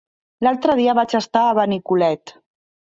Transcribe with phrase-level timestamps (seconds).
[0.47, 2.39] L'altre dia vaig estar a Benicolet.